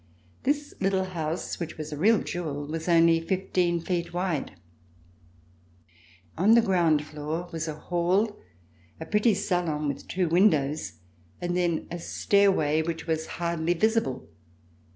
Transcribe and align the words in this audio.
This 0.41 0.73
little 0.79 1.03
house 1.03 1.59
which 1.59 1.77
was 1.77 1.93
a 1.93 1.95
real 1.95 2.23
jewel 2.23 2.65
was 2.65 2.87
only 2.89 3.21
fifteen 3.21 3.79
feet 3.79 4.11
wide. 4.13 4.49
LIFE 4.49 4.49
AT 4.49 5.85
RICHMOND 6.39 6.49
On 6.49 6.53
the 6.55 6.61
ground 6.63 7.05
floor 7.05 7.47
was 7.51 7.67
a 7.67 7.75
liall, 7.75 8.35
a 8.99 9.05
pretty 9.05 9.35
salon 9.35 9.87
with 9.87 10.07
two 10.07 10.27
windows 10.27 10.93
and 11.39 11.55
then 11.55 11.85
a 11.91 11.99
stairway 11.99 12.81
which 12.81 13.05
was 13.05 13.27
hardly 13.37 13.75
visible. 13.75 14.27